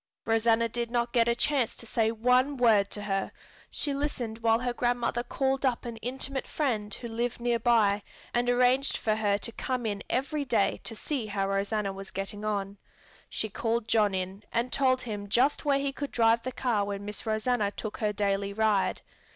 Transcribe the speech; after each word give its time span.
Rosanna 0.25 0.67
did 0.67 0.89
not 0.89 1.13
get 1.13 1.27
a 1.27 1.35
chance 1.35 1.75
to 1.75 1.85
say 1.85 2.09
one 2.11 2.57
word 2.57 2.89
to 2.89 3.03
her. 3.03 3.31
She 3.69 3.93
listened 3.93 4.39
while 4.39 4.57
her 4.57 4.73
grandmother 4.73 5.21
called 5.21 5.63
up 5.63 5.85
an 5.85 5.97
intimate 5.97 6.47
friend 6.47 6.91
who 6.91 7.07
lived 7.07 7.39
near 7.39 7.59
by 7.59 8.01
and 8.33 8.49
arranged 8.49 8.97
for 8.97 9.13
her 9.17 9.37
to 9.37 9.51
come 9.51 9.85
in 9.85 10.01
every 10.09 10.43
day 10.43 10.81
to 10.85 10.95
see 10.95 11.27
how 11.27 11.47
Rosanna 11.47 11.93
was 11.93 12.09
getting 12.09 12.43
on. 12.43 12.79
She 13.29 13.47
called 13.47 13.87
John 13.87 14.15
in 14.15 14.41
and 14.51 14.73
told 14.73 15.03
him 15.03 15.29
just 15.29 15.65
where 15.65 15.77
he 15.77 15.93
could 15.93 16.09
drive 16.11 16.41
the 16.41 16.51
car 16.51 16.83
when 16.83 17.05
Miss 17.05 17.27
Rosanna 17.27 17.69
took 17.69 17.97
her 17.97 18.11
daily 18.11 18.53
ride. 18.53 19.03